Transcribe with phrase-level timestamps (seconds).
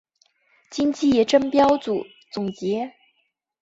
[0.71, 2.03] 今季争标组
[2.33, 2.91] 总结。